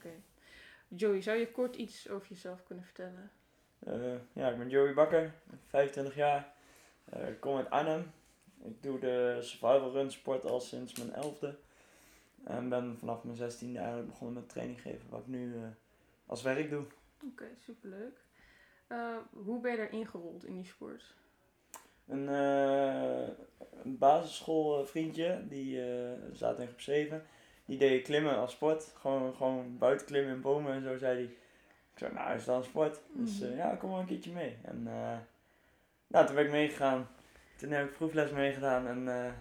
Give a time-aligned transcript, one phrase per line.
[0.00, 0.14] Oké.
[0.88, 3.30] Joey, zou je kort iets over jezelf kunnen vertellen?
[3.78, 5.34] Eh, ja, ik ben Joey Bakker,
[5.66, 6.52] 25 jaar.
[7.04, 8.12] Eh, ik kom uit Arnhem.
[8.62, 11.56] Ik doe de survival run sport al sinds mijn elfde.
[12.44, 15.62] En ben vanaf mijn zestiende eigenlijk begonnen met training geven, wat ik nu eh,
[16.26, 16.84] als werk doe.
[17.24, 18.24] Oké, superleuk.
[18.86, 21.14] Eh, hoe ben je daar ingerold in die sport?
[22.06, 25.82] Een, een basisschoolvriendje, die
[26.32, 27.26] zat in groep 7.
[27.70, 28.92] Die deed klimmen als sport.
[29.00, 31.24] Gewoon, gewoon buiten klimmen in bomen en zo, zei hij.
[31.92, 33.00] Ik zei, nou is dat een sport?
[33.12, 33.56] Dus eh, Mhm.
[33.56, 34.56] ja, kom maar een keertje mee.
[34.62, 35.16] En eh,
[36.06, 37.08] nou, toen ben ik meegegaan.
[37.56, 39.32] Toen heb ik proefles meegedaan en eh,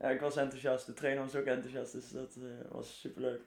[0.00, 0.86] ja, ik was enthousiast.
[0.86, 3.40] De trainer was ook enthousiast, dus dat eh, was superleuk.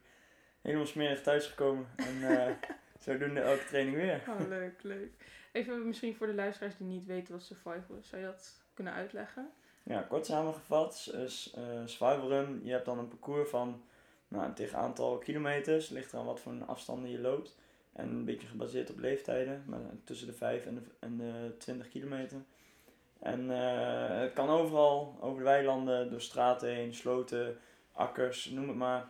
[0.60, 2.54] Helemaal smerig thuisgekomen en eh
[3.04, 4.22] zodoende elke training weer.
[4.28, 5.12] Oh, leuk, leuk.
[5.52, 8.08] Even misschien voor de luisteraars die niet weten wat survival is.
[8.08, 9.50] Zou je dat kunnen uitleggen?
[9.82, 12.60] Ja, kort samengevat is eh survival run.
[12.64, 13.82] Je hebt dan een parcours van
[14.30, 15.88] nou, tegen aantal kilometers.
[15.88, 17.56] Ligt eraan wat voor afstanden je loopt.
[17.92, 19.64] En een beetje gebaseerd op leeftijden.
[19.66, 22.38] Maar tussen de 5 en de, en de 20 kilometer.
[23.18, 27.58] En eh, het kan overal, over de weilanden, door straten heen, sloten,
[27.92, 29.08] akkers, noem het maar.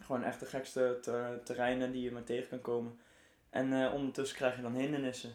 [0.00, 2.98] Gewoon echt de gekste ter- terreinen die je maar tegen kan komen.
[3.50, 5.34] En eh, ondertussen krijg je dan hindernissen.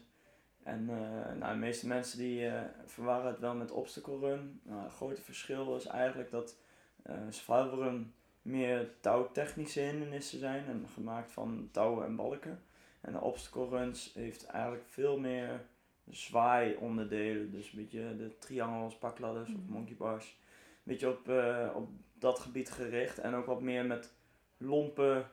[0.63, 2.49] En eh, nou, de meeste mensen die
[2.85, 4.59] verwarren het wel met obstacle run.
[4.63, 6.57] Nou, het grote verschil is eigenlijk dat
[7.03, 8.13] eh survival run
[8.47, 10.65] meer touwtechnische hindernissen zijn.
[10.65, 12.63] En gemaakt van touwen en balken.
[13.01, 15.65] En de obstacle runs heeft eigenlijk veel meer
[16.09, 17.51] zwaai onderdelen.
[17.51, 19.71] Dus een beetje de triangels, pakladders of Mhm.
[19.71, 20.25] monkey bars.
[20.29, 23.17] Een beetje op, eh, op dat gebied gericht.
[23.19, 24.13] En ook wat meer met
[24.57, 25.25] lompe,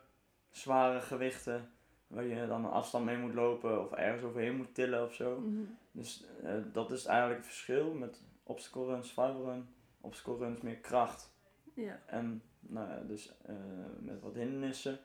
[0.51, 1.69] zware gewichten.
[2.07, 5.41] Waar je dan een afstand mee moet lopen of ergens overheen moet tillen of zo.
[5.41, 5.63] Mhm.
[5.91, 9.69] Dus eh, dat is eigenlijk het verschil met obstacle run, survival run.
[10.01, 11.34] Obstacle run is meer kracht.
[11.75, 12.01] Ja.
[12.07, 13.55] En nou ja, dus eh,
[13.99, 14.99] met wat hindernissen.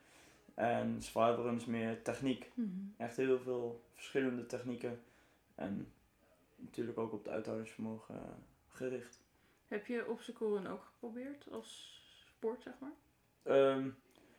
[0.54, 2.52] En survival run is meer techniek.
[2.54, 2.70] Mhm.
[2.98, 5.00] Echt heel veel verschillende technieken.
[5.56, 5.92] En
[6.56, 8.22] natuurlijk ook op het uithoudingsvermogen eh,
[8.68, 9.20] gericht.
[9.68, 12.02] Heb je obstacle run ook geprobeerd als
[12.36, 12.92] sport, zeg maar?
[13.44, 13.90] Ehm,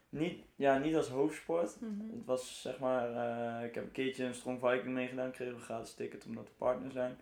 [0.08, 1.80] niet, ja, niet als hoofdsport.
[1.80, 2.10] Mhm.
[2.16, 5.60] Het was zeg maar, eh, ik heb een keertje een Strong Viking meegedaan, kreeg een
[5.60, 7.16] gratis ticket omdat we partner zijn.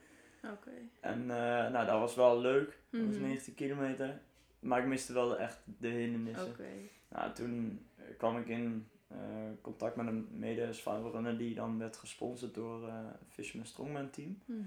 [0.45, 0.71] Oké.
[1.01, 2.79] En nou, dat was wel leuk.
[2.91, 3.27] Dat was Mhm.
[3.27, 4.21] 19 kilometer.
[4.61, 6.47] Maar ik miste wel echt de hindernissen.
[6.47, 6.69] Oké.
[7.09, 9.19] Nou, toen eh, kwam ik in eh,
[9.61, 12.95] contact met een mede runner die dan werd gesponsord door eh
[13.29, 14.39] Fisherman Strongman team.
[14.45, 14.63] Mhm.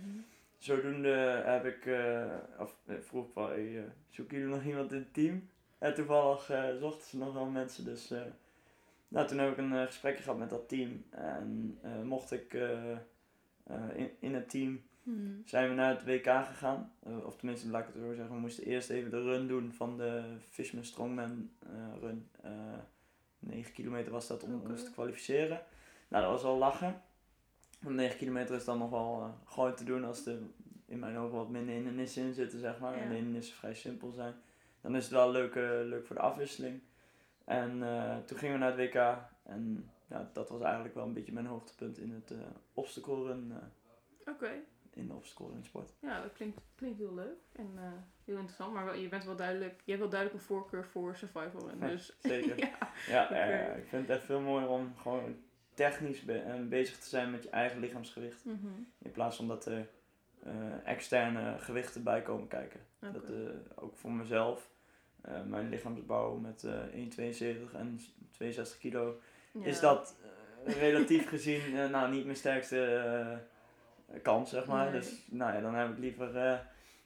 [0.57, 5.13] Zodoende heb ik, eh, of vroeg ik van, hey, zoeken jullie nog iemand in het
[5.13, 5.50] team?
[5.78, 6.44] En toevallig
[6.80, 8.13] zochten ze nog wel mensen, dus
[9.07, 11.03] nou, toen heb ik een gesprekje gehad met dat team.
[11.09, 12.53] En mocht ik
[13.94, 15.41] in, in het team Mhm.
[15.45, 16.91] zijn we naar het WK gegaan.
[17.03, 19.72] Eh, of tenminste, laat ik het zo zeggen, we moesten eerst even de run doen
[19.72, 22.29] van de Fishman Strongman eh, run.
[22.41, 22.51] Eh
[23.39, 24.72] 9 kilometer was dat om Oké.
[24.72, 25.62] ons te kwalificeren.
[26.07, 27.01] Nou, dat was al lachen.
[27.79, 30.39] Want 9 kilometer is dan nog wel eh, gewoon te doen als er
[30.85, 32.95] in mijn ogen wat minder hindernissen in zitten, zeg maar.
[32.95, 33.01] Ja.
[33.01, 34.33] En de hindernissen vrij simpel zijn.
[34.81, 36.81] Dan is het wel leuk, leuk voor de afwisseling.
[37.45, 37.69] En
[38.25, 39.18] toen gingen we naar het WK.
[39.44, 42.33] En ja, dat was eigenlijk wel een beetje mijn hoogtepunt in het
[42.73, 43.53] obstacle run.
[44.25, 44.51] Oké.
[44.94, 45.94] In de obstacle run sport.
[46.00, 47.84] Ja, dat klinkt, klinkt heel leuk en eh,
[48.25, 48.74] heel interessant.
[48.74, 51.69] Maar wel, je bent wel duidelijk, je hebt wel duidelijk een voorkeur voor survival.
[51.79, 52.57] Ja, Dus Zeker.
[53.07, 53.31] ja.
[53.31, 55.35] Eh, ik vind het echt veel mooier om gewoon
[55.74, 58.46] technisch be- en bezig te zijn met je eigen lichaamsgewicht.
[58.46, 58.68] Mhm.
[58.97, 59.88] In plaats van dat er
[60.44, 60.53] eh,
[60.88, 62.80] externe gewichten bij komen kijken.
[63.00, 63.40] Dat, eh,
[63.75, 64.69] ook voor mezelf.
[65.22, 68.00] eh, mijn lichaamsbouw met eh 1,72 en
[68.31, 69.19] 62 kilo.
[69.51, 69.66] Ja.
[69.66, 70.16] Is dat
[70.66, 73.38] eh, relatief gezien eh, nou, niet mijn sterkste eh,
[74.22, 74.92] kans, zeg maar.
[74.92, 75.00] Nee.
[75.00, 76.60] Dus nou ja, dan heb ik liever eh,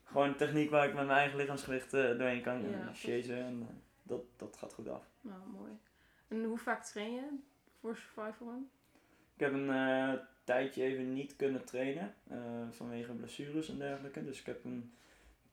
[0.03, 3.37] gewoon een techniek waar ik met mijn eigen lichaamsgewicht eh, doorheen kan Ja, chasen.
[3.37, 5.03] En eh, dat, dat gaat goed af.
[5.21, 5.71] Nou, mooi.
[6.27, 7.39] En hoe vaak train je
[7.79, 8.69] voor survival run?
[9.35, 12.13] Ik heb een tijdje even niet kunnen trainen
[12.71, 14.23] vanwege blessures en dergelijke.
[14.23, 14.93] Dus ik heb een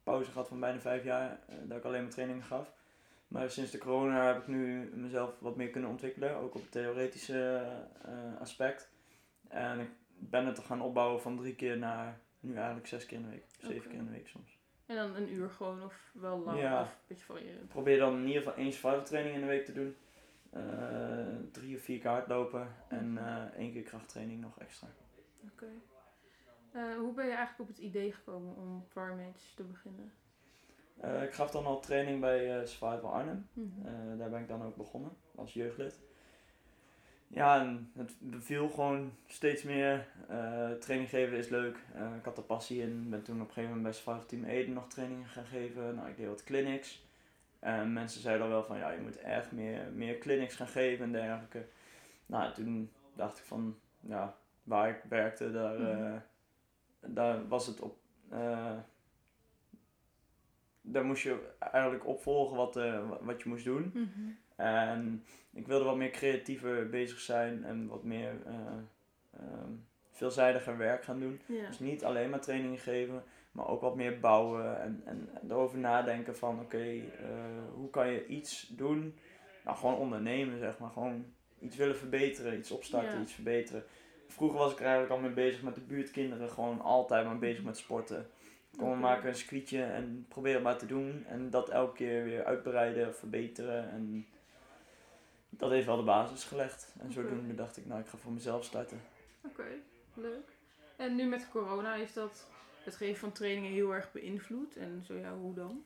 [0.03, 2.73] pauze gehad van bijna vijf jaar dat ik alleen maar trainingen gaf.
[3.29, 6.71] Maar sinds de corona heb ik nu mezelf wat meer kunnen ontwikkelen, ook op het
[6.71, 7.67] theoretische
[8.39, 8.91] aspect.
[9.49, 9.91] En ik
[10.31, 13.31] ben het te gaan opbouwen van drie keer naar nu eigenlijk zes keer in de
[13.31, 14.59] week, zeven keer in de week soms.
[14.87, 16.81] En dan een uur gewoon of wel lang Ja.
[16.81, 17.63] of een beetje variërend.
[17.63, 19.97] Ik probeer dan in ieder geval één survival training in de week te doen.
[20.51, 24.89] Eh, drie of vier keer hardlopen en eh, één keer krachttraining nog extra.
[25.53, 25.67] Oké.
[26.73, 30.13] Eh, hoe ben je eigenlijk op het idee gekomen om Primage te beginnen?
[31.23, 33.49] Ik gaf dan al training bij Survival Arnhem.
[33.53, 34.19] Mhm.
[34.19, 36.01] Daar ben ik dan ook begonnen als jeugdlid.
[37.35, 40.07] Ja, en het beviel gewoon steeds meer.
[40.29, 41.77] Eh, training geven is leuk.
[41.95, 43.11] Eh, ik had er passie in.
[43.11, 45.95] Ben toen op een gegeven moment bij Survival Team Eden nog trainingen gaan geven.
[45.95, 47.07] Nou, ik deed wat clinics.
[47.59, 51.05] En mensen zeiden al wel van ja, je moet echt meer, meer clinics gaan geven
[51.05, 51.67] en dergelijke.
[52.27, 56.05] nou, toen dacht ik van, ja, waar ik werkte, daar, Mhm.
[56.05, 56.17] eh,
[57.01, 58.01] daar was het op.
[60.85, 63.91] daar moest je eigenlijk opvolgen wat, wa- wat je moest doen.
[63.95, 64.31] Mhm.
[64.57, 68.55] En ik wilde wat meer creatiever bezig zijn en wat meer eh,
[69.37, 69.71] ehm,
[70.11, 71.41] veelzijdiger werk gaan doen.
[71.47, 71.67] Ja.
[71.67, 73.23] Dus niet alleen maar trainingen geven,
[73.53, 77.03] maar ook wat meer bouwen en, en erover nadenken van oké, eh,
[77.75, 79.15] hoe kan je iets doen?
[79.65, 81.25] Nou, gewoon ondernemen zeg maar, gewoon
[81.61, 83.21] iets willen verbeteren, iets opstarten, Ja.
[83.21, 83.85] iets verbeteren.
[84.29, 87.65] Vroeger was ik er eigenlijk al mee bezig met de buurtkinderen, gewoon altijd maar bezig
[87.65, 88.27] met sporten.
[88.77, 91.25] Kom, we maken een squietje en probeer het maar te doen.
[91.29, 93.91] En dat elke keer weer uitbreiden verbeteren.
[93.91, 94.27] En
[95.59, 96.93] dat heeft wel de basis gelegd.
[96.99, 97.13] En Oké.
[97.13, 99.01] zodoende dacht ik, nou ik ga voor mezelf starten.
[99.45, 99.67] Oké,
[100.15, 100.57] leuk.
[100.97, 102.47] En nu met corona heeft dat
[102.85, 104.77] het geven van trainingen heel erg beïnvloed.
[104.77, 105.85] En zo ja, hoe dan?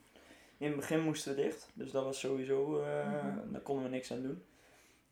[0.59, 3.53] In het begin moesten we dicht, dus dat was sowieso, Mhm.
[3.53, 4.43] daar konden we niks aan doen.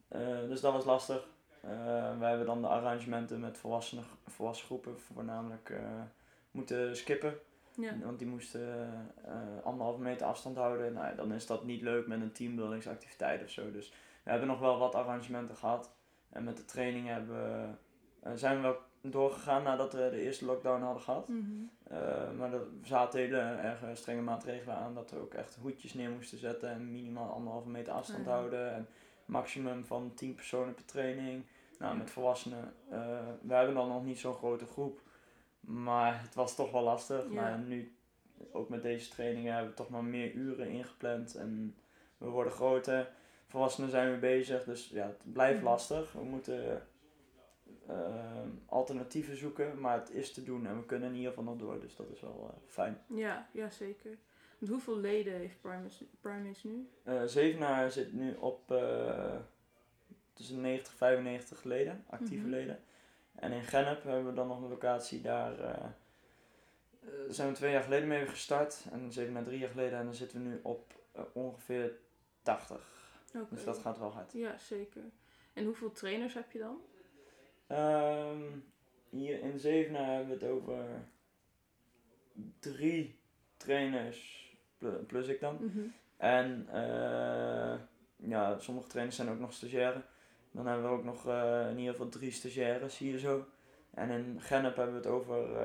[0.09, 1.29] Eh, dus dat was lastig.
[1.61, 5.73] Eh wij hebben dan de arrangementen met volwassenen, volwassen groepen voornamelijk
[6.51, 7.35] moeten skippen.
[7.77, 7.99] Ja.
[8.03, 8.89] Want die moesten
[9.65, 10.93] anderhalve meter afstand houden.
[10.93, 13.71] Nou, ja, dan is dat niet leuk met een teambuildingsactiviteit of zo.
[13.71, 13.93] Dus
[14.25, 15.95] we hebben nog wel wat arrangementen gehad.
[16.29, 17.67] En met de trainingen hebben we,
[18.21, 21.29] eh, zijn we wel doorgegaan nadat we de eerste lockdown hadden gehad.
[21.29, 21.43] Mhm.
[21.83, 26.11] Eh, maar er zaten hele erg strenge maatregelen aan dat we ook echt hoedjes neer
[26.11, 28.75] moesten zetten en minimaal anderhalve meter afstand Ah, houden.
[28.75, 28.89] En
[29.25, 31.45] maximum van 10 personen per training.
[31.79, 35.01] Nou, met volwassenen, eh we hebben dan nog niet zo'n grote groep.
[35.61, 37.25] Maar het was toch wel lastig.
[37.25, 37.31] Ja.
[37.31, 37.97] Maar nu,
[38.53, 41.35] ook met deze trainingen, hebben we toch maar meer uren ingepland.
[41.35, 41.77] En
[42.19, 43.11] we worden groter.
[43.55, 45.69] Volwassenen zijn we bezig, dus ja, het blijft Mhm.
[45.69, 46.13] lastig.
[46.13, 46.87] We moeten
[47.89, 51.57] eh, alternatieven zoeken, maar het is te doen en we kunnen in ieder geval nog
[51.59, 52.99] door, dus dat is wel eh, fijn.
[53.07, 54.17] Ja, ja, zeker.
[54.59, 56.89] Want hoeveel leden heeft Primates, Primates nu?
[57.03, 59.37] Eh Zevenaar zit nu op eh,
[60.33, 62.51] tussen 90 en 95 leden, actieve Mhm.
[62.51, 62.79] leden.
[63.35, 65.55] En in Gennep hebben we dan nog een locatie, daar
[67.29, 68.85] zijn we twee jaar geleden mee gestart.
[68.93, 70.93] En Zevenaar drie jaar geleden en dan zitten we nu op
[71.33, 71.93] ongeveer
[72.43, 73.04] 80.
[73.51, 74.33] Dus dat gaat wel hard.
[74.33, 75.03] Ja, zeker.
[75.53, 76.81] En hoeveel trainers heb je dan?
[77.67, 78.43] Ehm,
[79.11, 80.85] hier in Zevenaar hebben we het over
[82.59, 83.19] drie
[83.57, 85.57] trainers plu- plus ik dan.
[85.61, 85.87] Mhm.
[86.17, 87.79] En eh,
[88.17, 90.03] ja, sommige trainers zijn ook nog stagiaire.
[90.51, 93.45] Dan hebben we ook nog eh, in ieder geval drie stagiaires hier zo.
[93.91, 95.57] En in Gennep hebben we het over.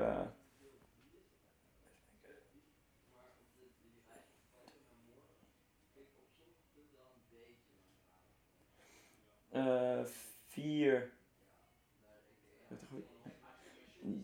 [9.65, 10.05] Eh, eh,
[10.47, 11.09] vier.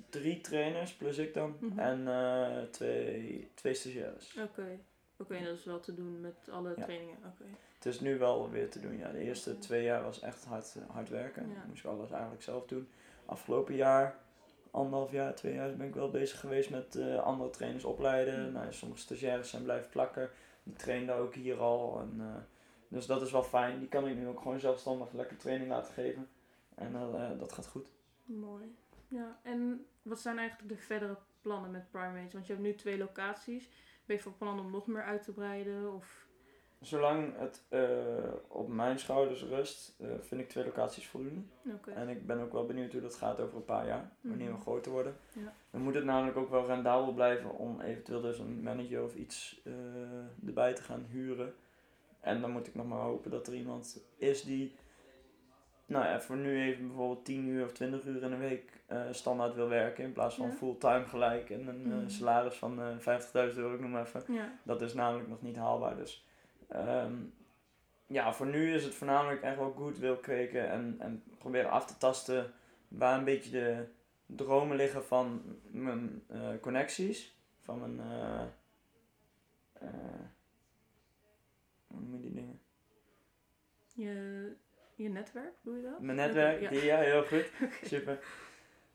[0.09, 1.57] Drie trainers plus ik dan.
[1.59, 1.79] Mhm.
[1.79, 4.37] En eh, twee, twee stagiaires.
[4.43, 4.79] Oké.
[5.17, 6.83] Oké, dat is wel te doen met alle Ja.
[6.83, 7.17] trainingen.
[7.17, 7.43] Oké.
[7.75, 9.11] Het is nu wel weer te doen, ja.
[9.11, 11.49] De eerste twee jaar was echt hard, hard werken.
[11.49, 11.63] Ja.
[11.67, 12.87] Moest ik alles eigenlijk zelf doen.
[13.25, 14.15] Afgelopen jaar,
[14.71, 18.43] anderhalf jaar, twee jaar ben ik wel bezig geweest met eh, andere trainers opleiden.
[18.43, 18.49] Ja.
[18.49, 20.29] Nou, sommige stagiaires zijn blijven plakken.
[20.63, 21.99] Die trainden ook hier al.
[22.01, 22.35] En, eh,
[22.87, 23.79] dus dat is wel fijn.
[23.79, 26.27] Die kan ik nu ook gewoon zelfstandig lekker training laten geven.
[26.75, 27.87] En dat, eh, dat gaat goed.
[28.23, 28.75] Mooi.
[29.07, 32.33] Ja, en wat zijn eigenlijk de verdere plannen met Primates?
[32.33, 33.69] Want je hebt nu twee locaties.
[34.05, 35.93] Ben je van plan om nog meer uit te breiden?
[35.93, 36.23] Of...
[36.81, 41.41] Zolang het eh, op mijn schouders rust, vind ik twee locaties voldoende.
[41.93, 44.55] En ik ben ook wel benieuwd hoe dat gaat over een paar jaar, wanneer Mhm.
[44.55, 45.15] we groter worden.
[45.33, 45.53] Ja.
[45.71, 49.61] Dan moet het namelijk ook wel rendabel blijven om eventueel dus een manager of iets
[50.45, 51.53] erbij te gaan huren.
[52.25, 54.75] En dan moet ik nog maar hopen dat er iemand is die,
[55.85, 59.01] nou ja, voor nu even bijvoorbeeld 10 uur of 20 uur in de week eh,
[59.11, 60.53] standaard wil werken in plaats van Ja.
[60.53, 62.09] fulltime gelijk en een eh, Mhm.
[62.09, 64.33] salaris van eh 50.000 euro, ik noem maar even.
[64.33, 64.51] Ja.
[64.63, 65.95] Dat is namelijk nog niet haalbaar.
[65.95, 66.25] Dus
[66.67, 67.13] ehm,
[68.07, 71.85] ja, voor nu is het voornamelijk echt wel goed wil kweken en, en proberen af
[71.85, 72.51] te tasten
[72.87, 73.85] waar een beetje de
[74.25, 75.41] dromen liggen van
[75.71, 77.33] mijn eh, connecties.
[77.61, 77.99] Van mijn.
[78.11, 78.41] eh,
[79.73, 79.89] eh,
[81.97, 82.59] hoe noem je die dingen?
[83.93, 84.55] Je,
[84.95, 85.99] je netwerk, doe je dat?
[85.99, 86.69] Mijn netwerk, ja.
[86.69, 87.51] die, ja, heel goed.
[87.91, 88.19] Super.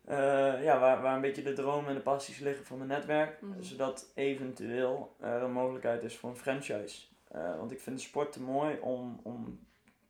[0.04, 3.40] Eh, ja, waar, waar een beetje de dromen en de passies liggen van mijn netwerk.
[3.40, 3.62] Mhm.
[3.62, 7.06] Zodat eventueel er een mogelijkheid is voor een franchise.
[7.28, 9.66] Eh, want ik vind de sport te mooi om, om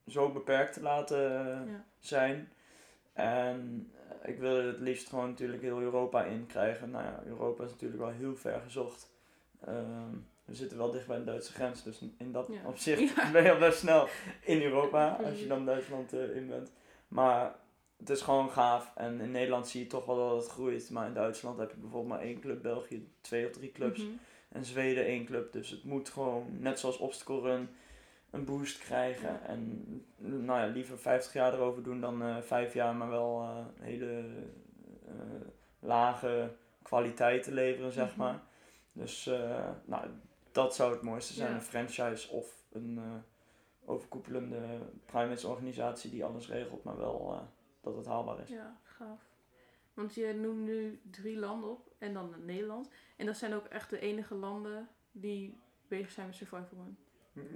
[0.07, 1.21] zo beperkt te laten
[1.67, 1.85] Ja.
[1.99, 2.53] zijn.
[3.13, 3.91] En
[4.23, 6.91] eh, ik wil het liefst gewoon natuurlijk heel Europa in krijgen.
[6.91, 9.13] Nou ja, Europa is natuurlijk wel heel ver gezocht.
[9.65, 10.15] Ehm,
[10.51, 12.69] we zitten wel dicht bij de Duitse grens, dus in dat Ja.
[12.69, 13.31] opzicht Ja.
[13.31, 14.09] ben je al best snel
[14.45, 16.73] in Europa als je dan Duitsland eh, in bent.
[17.09, 17.55] Maar
[17.97, 20.91] het is gewoon gaaf en in Nederland zie je toch wel dat het groeit.
[20.91, 24.11] Maar in Duitsland heb je bijvoorbeeld maar één club, België twee of drie clubs Mhm.
[24.49, 25.53] en Zweden één club.
[25.53, 27.69] Dus het moet gewoon, net zoals Obstacle Run,
[28.31, 29.29] een boost krijgen.
[29.29, 29.41] Ja.
[29.47, 29.85] En
[30.17, 34.25] nou ja, liever 50 jaar erover doen dan eh 5 jaar, maar wel eh, hele
[35.81, 36.51] lage
[36.83, 38.19] kwaliteiten leveren, zeg Mhm.
[38.19, 38.41] maar.
[38.93, 39.31] Dus
[39.85, 40.05] nou,
[40.53, 41.55] dat zou het mooiste zijn, Ja.
[41.55, 43.15] een franchise of een eh,
[43.85, 44.61] overkoepelende
[45.07, 47.41] primates organisatie die alles regelt, maar wel eh,
[47.81, 48.49] dat het haalbaar is.
[48.49, 49.29] Ja, gaaf.
[49.95, 52.91] Want je noemt nu drie landen op en dan Nederland.
[53.17, 56.97] En dat zijn ook echt de enige landen die bezig zijn met Survival Run.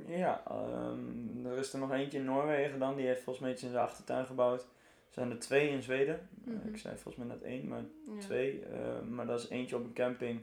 [0.07, 3.63] Ja, ehm, er is er nog eentje in Noorwegen dan, die heeft volgens mij iets
[3.63, 4.61] in zijn achtertuin gebouwd.
[4.63, 6.29] Er zijn er twee in Zweden.
[6.47, 6.69] Eh, Mhm.
[6.69, 8.19] ik zei volgens mij net één, maar Ja.
[8.21, 8.65] twee.
[9.09, 10.41] maar dat is eentje op een camping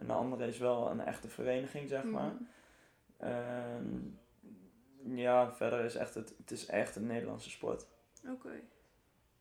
[0.00, 2.32] en de andere is wel een echte vereniging, zeg maar.
[2.32, 2.42] Mhm.
[3.16, 3.98] Ehm,
[5.16, 7.86] ja, verder is echt het, het is echt een Nederlandse sport.
[8.28, 8.60] Oké.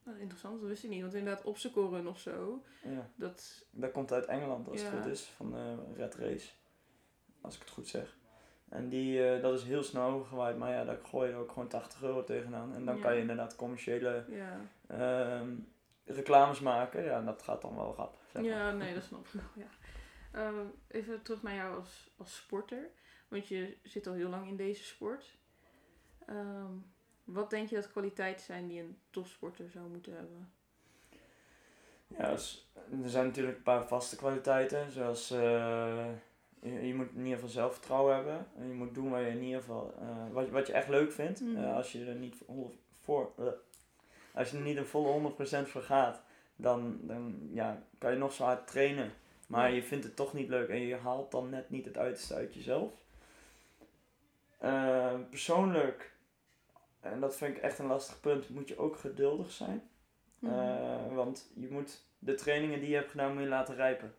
[0.03, 1.01] Nou, interessant, dat wist ik niet.
[1.01, 3.65] Want inderdaad, obstacle run of zo, Ja, dat...
[3.71, 4.89] dat komt uit Engeland als Ja.
[4.89, 6.49] het goed is, van de Red Race.
[7.41, 8.17] Als ik het goed zeg.
[8.69, 11.67] En die, eh, dat is heel snel overgewaaid, maar ja, daar gooi je ook gewoon
[11.67, 12.73] 80 euro tegenaan.
[12.73, 13.01] En dan Ja.
[13.01, 15.55] kan je inderdaad commerciële Ja, ehm,
[16.05, 17.03] reclames maken.
[17.03, 18.17] Ja, en dat gaat dan wel rap.
[18.31, 18.51] Zeg maar.
[18.51, 19.69] ja nee, dat snap ik wel, ja.
[20.31, 22.89] Ehm, even terug naar jou als, als sporter.
[23.27, 25.37] Want je zit al heel lang in deze sport.
[26.25, 26.73] Ehm,
[27.23, 30.51] wat denk je dat kwaliteiten zijn die een topsporter zou moeten hebben?
[32.07, 32.71] Ja, dus,
[33.03, 34.91] er zijn natuurlijk een paar vaste kwaliteiten.
[34.91, 36.09] Zoals eh,
[36.61, 38.47] je, je moet in ieder geval zelfvertrouwen hebben.
[38.57, 41.11] En je moet doen waar je in ieder geval, eh, wat, wat je echt leuk
[41.11, 41.41] vindt.
[41.41, 41.63] Mhm.
[41.63, 42.71] Eh, als je er niet voor,
[43.01, 43.45] voor eh,
[44.33, 46.21] als je er niet een volle 100% voor gaat,
[46.55, 49.11] dan, dan ja, kan je nog zo hard trainen.
[49.49, 52.33] Maar je vindt het toch niet leuk en je haalt dan net niet het uiterste
[52.33, 52.91] uit jezelf.
[54.57, 56.15] Eh, persoonlijk,
[56.99, 59.89] en dat vind ik echt een lastig punt, moet je ook geduldig zijn.
[60.39, 60.53] Mhm.
[60.53, 64.13] Eh, want je moet de trainingen die je hebt gedaan, moet je laten rijpen.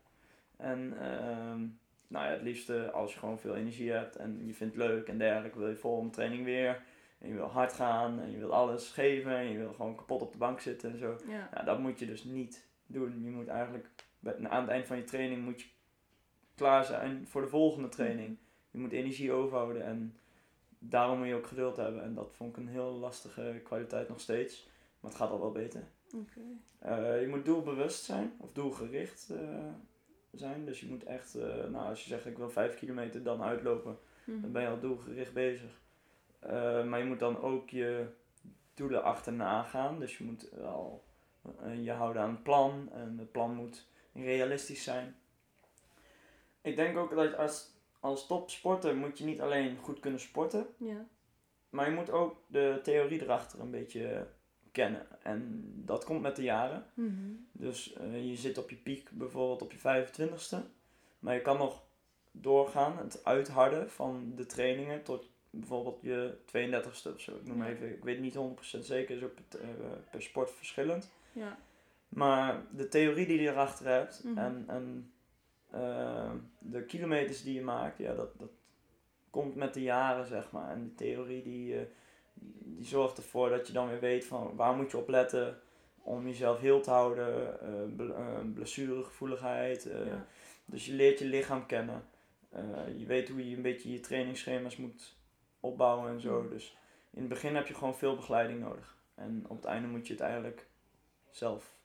[0.56, 1.60] En ehm,
[2.06, 5.08] nou ja, het liefste als je gewoon veel energie hebt en je vindt het leuk
[5.08, 6.82] en dergelijke, wil je volgende training weer.
[7.18, 10.22] En je wil hard gaan en je wil alles geven en je wil gewoon kapot
[10.22, 11.16] op de bank zitten en zo.
[11.26, 11.62] ja.
[11.62, 13.22] Dat moet je dus niet doen.
[13.22, 13.88] Je moet eigenlijk
[14.24, 15.68] aan het eind van je training moet je
[16.54, 18.36] klaar zijn voor de volgende training.
[18.70, 20.18] Je moet energie overhouden en
[20.78, 22.02] daarom moet je ook geduld hebben.
[22.02, 24.68] En dat vond ik een heel lastige kwaliteit nog steeds.
[25.00, 25.82] Maar het gaat al wel beter.
[26.78, 29.66] Eh, je moet doelbewust zijn of doelgericht eh,
[30.32, 30.64] zijn.
[30.64, 33.98] Dus je moet echt, eh, nou als je zegt ik wil 5 kilometer dan uitlopen,
[34.24, 34.40] Mhm.
[34.40, 35.80] dan ben je al doelgericht bezig.
[36.86, 38.06] Maar je moet dan ook je
[38.74, 39.98] doelen achterna gaan.
[39.98, 40.48] Dus je moet
[41.62, 42.88] eh, je houden aan het plan.
[42.92, 45.16] En het plan moet realistisch zijn.
[46.62, 50.66] Ik denk ook dat als, als topsporter moet je niet alleen goed kunnen sporten.
[50.76, 51.06] Ja.
[51.70, 54.26] Maar je moet ook de theorie erachter een beetje
[54.72, 55.06] kennen.
[55.22, 56.86] En dat komt met de jaren.
[56.94, 57.30] Mhm.
[57.52, 60.56] Dus eh, je zit op je piek bijvoorbeeld op je 25ste.
[61.18, 61.82] Maar je kan nog
[62.30, 67.36] doorgaan, het uitharden van de trainingen tot bijvoorbeeld je 32ste of zo.
[67.36, 67.68] Ik noem Ja.
[67.68, 69.68] even, ik weet niet 100% zeker, is ook per, eh,
[70.10, 71.10] per sport verschillend.
[71.32, 71.58] Ja.
[72.10, 74.38] Maar de theorie die je erachter hebt Mhm.
[74.38, 75.12] en, en
[75.70, 78.50] eh, de kilometers die je maakt, ja, dat, dat
[79.30, 80.70] komt met de jaren, zeg maar.
[80.70, 81.86] En die theorie die, eh,
[82.64, 85.60] die zorgt ervoor dat je dan weer weet van waar moet je op letten
[86.02, 89.82] om jezelf heel te houden, eh, blessuregevoeligheid.
[89.82, 90.26] ja.
[90.64, 92.02] Dus je leert je lichaam kennen.
[92.96, 95.16] Je weet hoe je een beetje je trainingsschema's moet
[95.60, 96.40] opbouwen en zo.
[96.40, 96.50] Mhm.
[96.50, 96.76] Dus
[97.10, 98.96] in het begin heb je gewoon veel begeleiding nodig.
[99.14, 100.66] En op het einde moet je het eigenlijk
[101.30, 101.78] zelf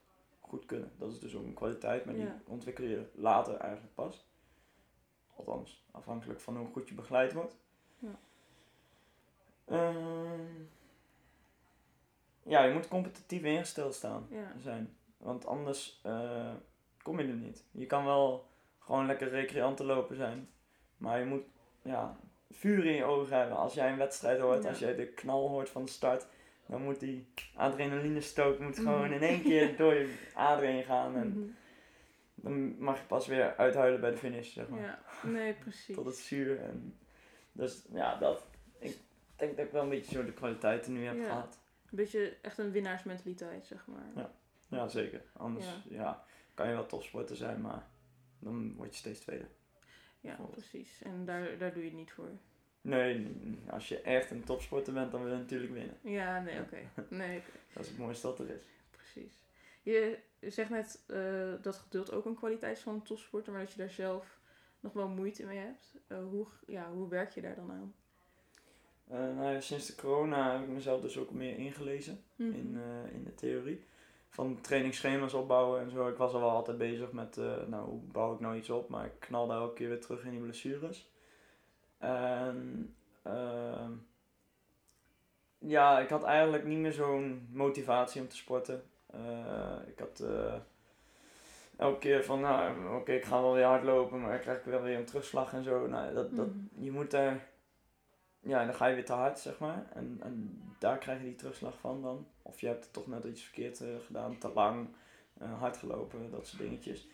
[0.55, 0.91] goed kunnen.
[0.97, 2.39] Dat is dus ook een kwaliteit, maar die Ja.
[2.47, 4.25] ontwikkel je later eigenlijk pas.
[5.35, 7.55] Althans, afhankelijk van hoe goed je begeleid wordt.
[7.99, 8.19] Ja.
[9.65, 10.41] Ehm,
[12.43, 14.51] ja, je moet competitief ingesteld staan Ja.
[14.57, 14.97] zijn.
[15.17, 16.53] Want anders eh,
[17.01, 17.63] kom je er niet.
[17.71, 18.47] Je kan wel
[18.79, 20.49] gewoon lekker recreanten lopen zijn.
[20.97, 21.43] Maar je moet
[21.81, 22.17] ja,
[22.51, 23.57] vuur in je ogen hebben.
[23.57, 26.27] Als jij een wedstrijd hoort, als jij de knal hoort van de start,
[26.67, 29.13] dan moet die adrenaline stoot moet gewoon Mhm.
[29.13, 31.15] in één keer door je aderen heen gaan.
[31.15, 31.49] En Mhm.
[32.35, 34.81] dan mag je pas weer uithuilen bij de finish, zeg maar.
[34.81, 34.99] Ja.
[35.23, 35.95] Nee, precies.
[35.95, 36.59] Tot het zuur.
[36.59, 36.97] En
[37.51, 38.47] dus ja, dat.
[38.79, 38.97] Ik
[39.35, 41.23] denk dat ik wel een beetje zo de kwaliteiten nu heb Ja.
[41.23, 41.59] gehad.
[41.89, 44.05] Een beetje echt een winnaarsmentaliteit, zeg maar.
[44.15, 44.31] Ja.
[44.67, 45.21] Ja, zeker.
[45.33, 45.81] Anders Ja.
[45.89, 46.23] ja.
[46.53, 47.87] kan je wel topsporter zijn, maar
[48.39, 49.45] dan word je steeds tweede.
[50.19, 51.01] Ja, precies.
[51.01, 52.29] En daar, daar doe je het niet voor.
[52.85, 53.27] Nee,
[53.69, 55.97] als je echt een topsporter bent, dan wil je natuurlijk winnen.
[56.01, 56.77] Ja, nee, oké.
[57.09, 57.41] Nee.
[57.73, 58.63] Dat is het mooiste dat er is.
[58.91, 59.31] Precies.
[59.81, 63.71] Je zegt net eh, dat geduld ook een kwaliteit is van een topsporter, maar dat
[63.71, 64.39] je daar zelf
[64.79, 65.93] nog wel moeite mee hebt.
[66.07, 67.93] Eh, hoe, ja, hoe werk je daar dan aan?
[69.07, 72.51] Eh, nou ja, sinds de corona heb ik mezelf dus ook meer ingelezen Mhm.
[72.51, 72.79] in,
[73.13, 73.83] in de theorie.
[74.29, 76.07] Van trainingsschema's opbouwen en zo.
[76.07, 77.35] Ik was al wel altijd bezig met,
[77.67, 78.89] nou, hoe bouw ik nou iets op?
[78.89, 81.09] Maar ik knalde elke keer weer terug in die blessures.
[82.05, 83.91] En ehm,
[85.57, 88.83] ja, ik had eigenlijk niet meer zo'n motivatie om te sporten.
[89.05, 90.55] Eh, ik had eh,
[91.77, 94.97] elke keer van, nou, oké, ik ga wel weer hardlopen, maar ik krijg wel weer
[94.97, 95.87] een terugslag en zo.
[95.87, 96.83] Nou, dat, dat, Mhm.
[96.83, 97.47] je moet daar,
[98.39, 99.85] ja, dan ga je weer te hard, zeg maar.
[99.93, 102.27] En, en daar krijg je die terugslag van dan.
[102.41, 104.87] Of je hebt toch net iets verkeerd eh, gedaan, te lang,
[105.59, 107.07] hard gelopen, dat soort dingetjes.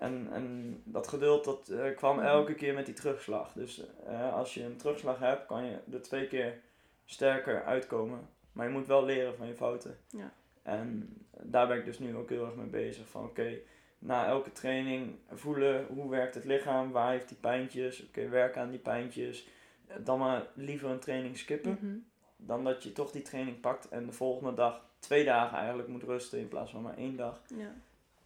[0.00, 2.24] En, en dat geduld, dat eh, kwam Mhm.
[2.26, 3.52] elke keer met die terugslag.
[3.52, 6.60] Dus eh, als je een terugslag hebt, kan je er twee keer
[7.04, 8.28] sterker uitkomen.
[8.52, 9.98] Maar je moet wel leren van je fouten.
[10.08, 10.32] Ja.
[10.62, 13.08] En daar ben ik dus nu ook heel erg mee bezig.
[13.08, 13.58] Van oké,
[13.98, 18.06] na elke training voelen hoe werkt het lichaam, waar heeft die pijntjes.
[18.06, 19.48] Oké, werken aan die pijntjes.
[19.86, 21.78] Eh, Dan maar liever een training skippen.
[21.80, 21.96] Mhm.
[22.36, 26.02] Dan dat je toch die training pakt en de volgende dag twee dagen eigenlijk moet
[26.02, 27.42] rusten in plaats van maar één dag.
[27.56, 27.74] Ja.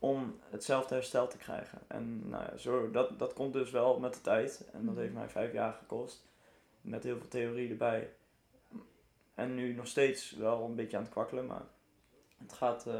[0.04, 1.78] Om hetzelfde herstel te krijgen.
[1.87, 4.68] En nou ja, zo, dat, dat komt dus wel met de tijd.
[4.73, 5.02] En dat Mhm.
[5.02, 6.25] heeft mij vijf jaar gekost.
[6.80, 8.11] Met heel veel theorie erbij.
[9.34, 11.62] En nu nog steeds wel een beetje aan het kwakkelen, maar
[12.38, 12.94] het gaat, eh,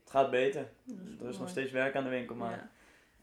[0.00, 0.60] het gaat beter.
[0.60, 1.38] Er is mooi.
[1.38, 2.70] nog steeds werk aan de winkel, maar Ja.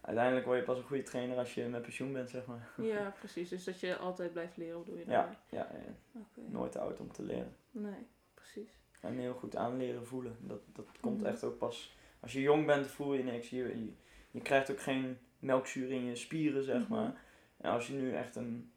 [0.02, 2.70] uiteindelijk word je pas een goede trainer als je met pensioen bent, zeg maar.
[2.78, 3.50] ja, precies.
[3.50, 5.36] Dus dat je altijd blijft leren, bedoel je Ja, daarmee?
[5.50, 5.68] ja,
[6.14, 6.22] ja.
[6.34, 7.56] Nooit te oud om te leren.
[7.72, 8.70] Nee, precies.
[9.02, 10.38] En heel goed aanleren voelen.
[10.40, 11.26] Dat, dat komt Mhm.
[11.30, 11.96] echt ook pas.
[12.28, 13.50] Als je jong bent, voel je niks.
[13.50, 13.94] Je, je,
[14.32, 16.92] je krijgt ook geen melkzuur in je spieren, zeg Mhm.
[16.92, 17.22] maar.
[17.58, 18.72] En als je nu echt een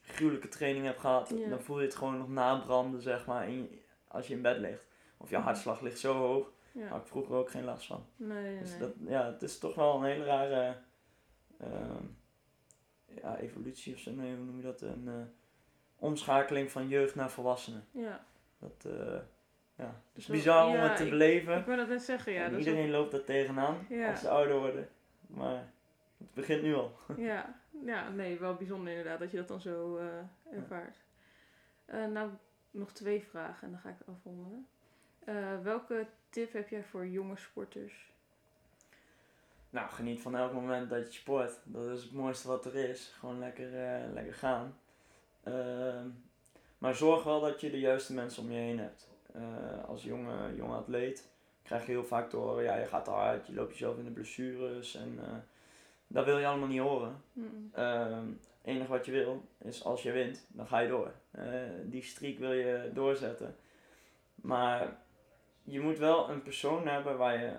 [0.00, 1.48] gruwelijke training hebt gehad, Ja.
[1.48, 4.84] dan voel je het gewoon nog nabranden, zeg maar, in als je in bed ligt.
[5.16, 5.44] Of je Mhm.
[5.44, 6.52] hartslag ligt zo hoog.
[6.72, 6.88] Daar Ja.
[6.90, 8.06] had ik vroeger ook geen last van.
[8.16, 8.78] Nee, nee, Dus nee.
[8.78, 10.76] dat, ja, het is toch wel een hele rare
[11.58, 12.04] ehm,
[13.22, 14.10] ja, evolutie of zo.
[14.10, 14.80] Nee, hoe noem je dat?
[14.80, 15.14] Een eh,
[15.98, 17.84] omschakeling van jeugd naar volwassenen.
[17.90, 18.24] Ja.
[18.58, 19.18] Dat, eh
[19.76, 21.58] ja, het is Zo- bizar om ja, het te ik- beleven.
[21.58, 22.48] Ik wil dat net zeggen, ja.
[22.48, 24.10] Dat iedereen loopt daar tegenaan Ja.
[24.10, 24.88] als ze ouder worden.
[25.26, 25.68] Maar
[26.18, 26.92] het begint nu al.
[27.16, 27.60] ja.
[27.84, 30.96] ja, nee, wel bijzonder inderdaad dat je dat dan zo eh, ervaart.
[31.84, 32.30] Eh, nou,
[32.70, 34.66] nog twee vragen en dan ga ik afronden.
[35.24, 38.10] Eh, welke tip heb jij voor jonge sporters?
[39.70, 41.60] Nou, geniet van elk moment dat je sport.
[41.64, 43.14] Dat is het mooiste wat er is.
[43.18, 43.70] Gewoon lekker,
[44.12, 44.78] lekker gaan.
[45.42, 46.08] Ehm,
[46.78, 49.10] maar zorg wel dat je de juiste mensen om je heen hebt.
[49.32, 51.28] Eh, als jonge, jonge atleet
[51.62, 54.04] krijg je heel vaak te horen, ja, je gaat te hard, je loopt jezelf in
[54.04, 54.94] de blessures.
[54.94, 55.34] En eh,
[56.06, 57.22] dat wil je allemaal niet horen.
[57.32, 57.70] Mm.
[57.72, 58.26] Ehm,
[58.62, 61.12] Het enige wat je wil is als je wint, dan ga je door.
[61.30, 61.44] Eh,
[61.84, 63.56] die streak wil je doorzetten.
[64.34, 64.96] Maar
[65.62, 67.52] je moet wel een persoon hebben waar je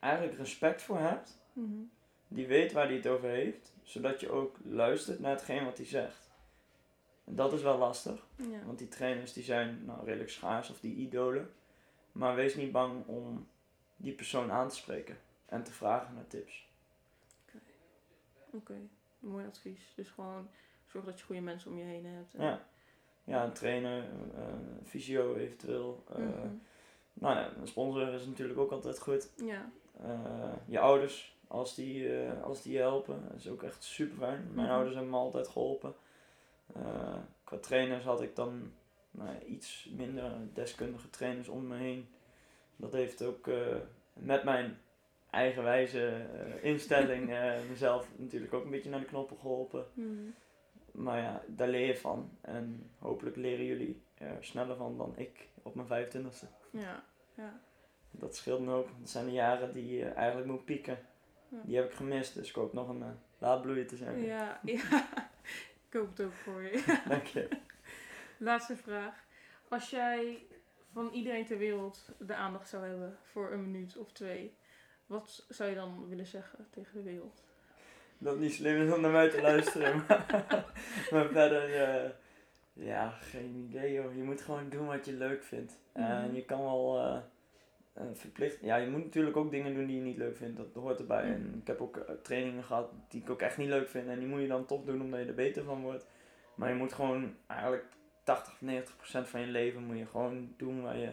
[0.00, 1.38] eigenlijk respect voor hebt.
[1.52, 1.82] Mhm.
[2.28, 3.72] Die weet waar hij het over heeft.
[3.82, 6.23] Zodat je ook luistert naar hetgeen wat hij zegt.
[7.24, 8.26] En dat is wel lastig.
[8.36, 8.64] Ja.
[8.66, 11.50] Want die trainers die zijn nou, redelijk schaars of die idolen.
[12.12, 13.48] Maar wees niet bang om
[13.96, 15.18] die persoon aan te spreken.
[15.46, 16.68] En te vragen naar tips.
[18.50, 18.74] Oké,
[19.18, 19.92] mooi advies.
[19.96, 20.48] Dus gewoon
[20.86, 22.34] zorg dat je goede mensen om je heen hebt.
[22.34, 22.64] en- Ja.
[23.24, 26.04] Ja, een trainer, een een fysio eventueel.
[26.08, 26.48] eh, Mhm.
[27.12, 29.30] Nou ja, een sponsor is natuurlijk ook altijd goed.
[29.36, 29.70] Ja.
[30.02, 34.48] Eh, je ouders, als die, eh, als die je helpen, is ook echt super fijn.
[34.52, 34.74] Mijn Mhm.
[34.74, 35.94] ouders hebben me altijd geholpen.
[36.74, 38.72] Eh, qua trainers had ik dan
[39.10, 42.08] nou iets minder deskundige trainers om me heen.
[42.76, 43.76] Dat heeft ook eh,
[44.12, 44.78] met mijn
[45.30, 47.32] eigenwijze eh, instelling
[47.70, 49.86] mezelf natuurlijk ook een beetje naar de knoppen geholpen.
[49.94, 50.30] Mhm.
[50.90, 52.30] Maar ja, daar leer je van.
[52.40, 56.46] En hopelijk leren jullie er sneller van dan ik op mijn 25e.
[56.70, 57.04] Ja.
[57.34, 57.60] Ja.
[58.10, 58.88] Dat scheelt me ook.
[59.00, 60.98] Dat zijn de jaren die je eigenlijk moet pieken.
[61.48, 61.60] Ja.
[61.64, 63.08] Die heb ik gemist, dus ik hoop nog een uh,
[63.38, 64.22] laadbloeien te zijn.
[64.22, 65.30] Ja, ja.
[65.94, 66.84] Ik hoop het ook voor je.
[67.08, 67.48] Dank je.
[68.48, 69.14] Laatste vraag.
[69.68, 70.46] Als jij
[70.92, 74.54] van iedereen ter wereld de aandacht zou hebben voor een minuut of twee,
[75.06, 77.42] wat zou je dan willen zeggen tegen de wereld?
[78.18, 80.04] Dat het niet slim is om naar mij te luisteren.
[80.08, 80.26] maar,
[81.10, 82.10] maar verder, eh,
[82.72, 84.16] ja, geen idee joh.
[84.16, 85.78] Je moet gewoon doen wat je leuk vindt.
[85.92, 86.34] En Mhm.
[86.34, 87.18] je kan wel eh,
[87.94, 88.60] eh, verplicht...
[88.60, 90.56] Ja, je moet natuurlijk ook dingen doen die je niet leuk vindt.
[90.56, 91.22] Dat hoort erbij.
[91.22, 91.32] Mhm.
[91.32, 94.08] En ik heb ook eh, trainingen gehad die ik ook echt niet leuk vind.
[94.08, 96.06] En die moet je dan toch doen omdat je er beter van wordt.
[96.54, 97.86] Maar je moet gewoon eigenlijk
[98.22, 101.12] 80, 90 procent van je leven moet je gewoon doen waar je,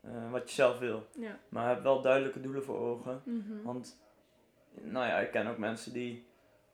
[0.00, 1.06] eh, wat je zelf wil.
[1.18, 1.38] Ja.
[1.48, 3.22] Maar heb wel duidelijke doelen voor ogen.
[3.24, 3.62] Mhm.
[3.62, 4.00] Want,
[4.70, 6.26] nou ja, ik ken ook mensen die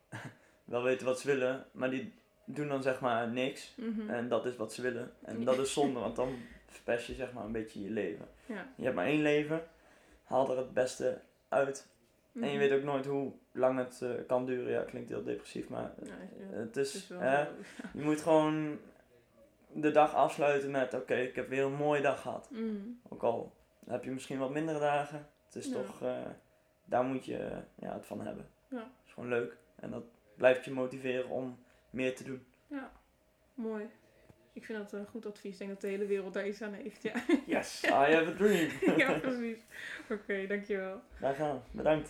[0.63, 2.13] wel weten wat ze willen, maar die
[2.45, 3.75] doen dan zeg maar niks.
[3.77, 4.09] Mhm.
[4.09, 5.11] En dat is wat ze willen.
[5.21, 6.35] En dat is zonde, want dan
[6.73, 8.27] verpest je zeg maar een beetje je leven.
[8.45, 8.67] Ja.
[8.75, 9.63] Je hebt maar één leven,
[10.23, 11.87] haal er het beste uit.
[12.33, 12.57] En je Mhm.
[12.57, 14.71] weet ook nooit hoe lang het eh, kan duren.
[14.71, 16.45] Ja, klinkt heel depressief, maar Ja, ja.
[16.57, 17.41] het Het is, wel hè,
[17.93, 18.79] je moet gewoon
[19.71, 22.49] de dag afsluiten met, oké, ik heb weer een mooie dag gehad.
[22.51, 22.75] Mhm.
[23.09, 23.53] Ook al
[23.85, 25.27] heb je misschien wat mindere dagen.
[25.45, 25.73] Het is Ja.
[25.73, 26.17] toch, eh,
[26.85, 28.45] daar moet je ja, het van hebben.
[28.69, 28.77] Ja.
[28.77, 29.57] Het is gewoon leuk.
[29.75, 30.03] En dat
[30.35, 31.59] blijft je motiveren om
[31.89, 32.45] meer te doen.
[33.53, 33.89] Mooi.
[34.53, 35.51] Ik vind dat een goed advies.
[35.51, 37.03] Ik denk dat de hele wereld daar iets aan heeft.
[37.03, 37.13] Ja,
[37.45, 38.69] Yes, I have a dream.
[39.01, 39.57] ja precies.
[40.09, 41.01] Oké, dankjewel.
[41.19, 41.63] Daar gaan.
[41.71, 42.09] Bedankt.